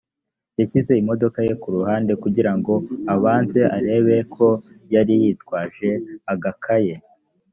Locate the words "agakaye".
6.33-6.93